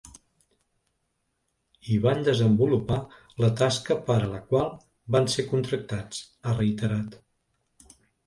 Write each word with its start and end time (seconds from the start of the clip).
I 1.95 1.97
“van 2.05 2.23
desenvolupar 2.27 2.97
la 3.45 3.51
tasca 3.61 3.97
per 4.09 4.17
a 4.23 4.31
la 4.33 4.41
qual 4.53 4.71
van 5.17 5.31
ser 5.35 5.47
contractats”, 5.53 6.23
ha 6.49 6.57
reiterat. 6.61 7.21